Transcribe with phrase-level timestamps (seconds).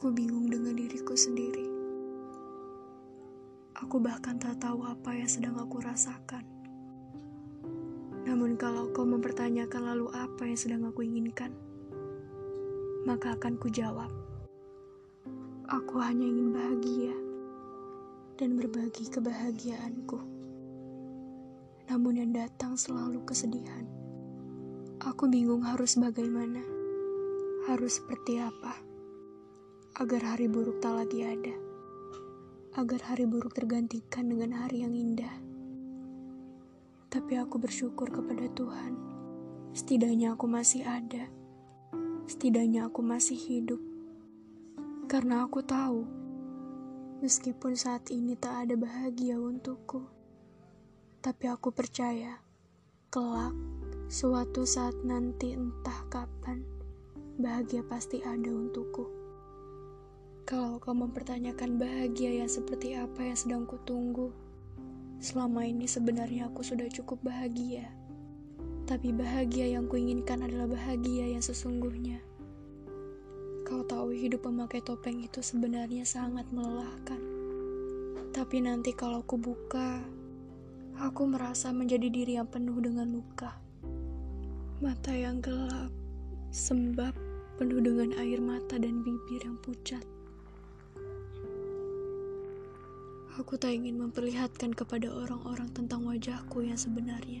[0.00, 1.68] Aku bingung dengan diriku sendiri.
[3.84, 6.40] Aku bahkan tak tahu apa yang sedang aku rasakan.
[8.24, 11.52] Namun kalau kau mempertanyakan lalu apa yang sedang aku inginkan,
[13.04, 14.08] maka akan kujawab.
[15.68, 17.16] Aku hanya ingin bahagia
[18.40, 20.16] dan berbagi kebahagiaanku.
[21.92, 23.84] Namun yang datang selalu kesedihan.
[25.04, 26.64] Aku bingung harus bagaimana,
[27.68, 28.88] harus seperti apa,
[29.98, 31.54] agar hari buruk tak lagi ada,
[32.78, 35.32] agar hari buruk tergantikan dengan hari yang indah.
[37.10, 38.94] Tapi aku bersyukur kepada Tuhan,
[39.74, 41.26] setidaknya aku masih ada,
[42.30, 43.82] setidaknya aku masih hidup,
[45.10, 46.06] karena aku tahu,
[47.18, 50.06] meskipun saat ini tak ada bahagia untukku,
[51.18, 52.38] tapi aku percaya,
[53.10, 53.56] kelak
[54.10, 56.66] Suatu saat nanti entah kapan,
[57.38, 59.19] bahagia pasti ada untukku.
[60.50, 64.34] Kalau kau mempertanyakan bahagia yang seperti apa yang sedang kutunggu,
[65.22, 67.86] selama ini sebenarnya aku sudah cukup bahagia.
[68.82, 72.18] Tapi bahagia yang kuinginkan adalah bahagia yang sesungguhnya.
[73.62, 77.22] Kau tahu hidup memakai topeng itu sebenarnya sangat melelahkan.
[78.34, 80.02] Tapi nanti kalau aku buka,
[80.98, 83.54] aku merasa menjadi diri yang penuh dengan luka
[84.80, 85.92] mata yang gelap,
[86.56, 87.12] sembab
[87.60, 90.00] penuh dengan air mata dan bibir yang pucat.
[93.40, 97.40] Aku tak ingin memperlihatkan kepada orang-orang tentang wajahku yang sebenarnya.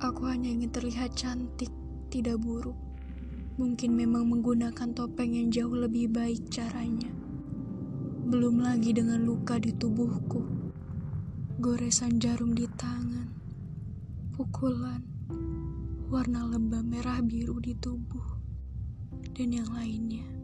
[0.00, 1.68] Aku hanya ingin terlihat cantik,
[2.08, 2.74] tidak buruk.
[3.60, 7.12] Mungkin memang menggunakan topeng yang jauh lebih baik caranya.
[8.32, 10.40] Belum lagi dengan luka di tubuhku,
[11.60, 13.28] goresan jarum di tangan,
[14.32, 15.04] pukulan,
[16.08, 18.40] warna lebam merah biru di tubuh,
[19.36, 20.39] dan yang lainnya.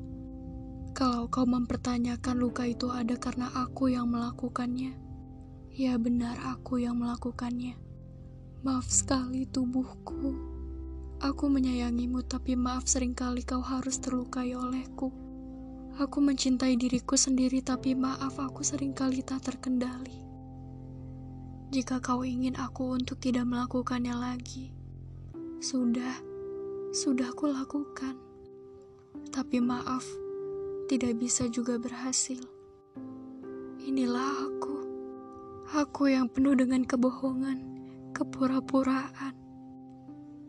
[0.96, 4.96] Kalau kau mempertanyakan luka itu ada karena aku yang melakukannya,
[5.68, 7.77] ya benar aku yang melakukannya.
[8.64, 10.33] Maaf sekali tubuhku.
[11.20, 15.12] Aku menyayangimu tapi maaf sering kali kau harus terlukai olehku.
[16.01, 20.24] Aku mencintai diriku sendiri tapi maaf aku sering kali tak terkendali.
[21.77, 24.73] Jika kau ingin aku untuk tidak melakukannya lagi,
[25.61, 26.24] sudah,
[26.96, 28.17] sudah aku lakukan.
[29.28, 30.24] Tapi maaf,
[30.86, 32.39] tidak bisa juga berhasil.
[33.83, 34.77] Inilah aku.
[35.74, 37.58] Aku yang penuh dengan kebohongan,
[38.14, 39.35] kepura-puraan.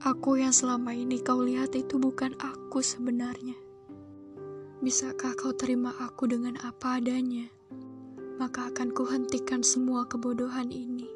[0.06, 3.58] Aku yang selama ini kau lihat itu bukan aku sebenarnya.
[4.78, 7.50] Bisakah kau terima aku dengan apa adanya?
[8.38, 11.10] Maka akan kuhentikan semua kebodohan ini.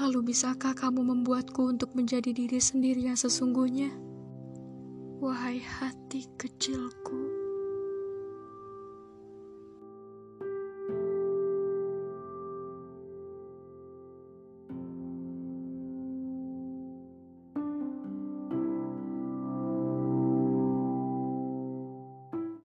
[0.00, 3.92] Lalu bisakah kamu membuatku untuk menjadi diri sendiri yang sesungguhnya?
[5.20, 7.21] Wahai hati kecilku.